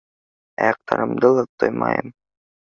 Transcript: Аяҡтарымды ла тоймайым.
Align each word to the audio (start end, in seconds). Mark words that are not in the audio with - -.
Аяҡтарымды 0.67 1.31
ла 1.35 1.45
тоймайым. 1.65 2.11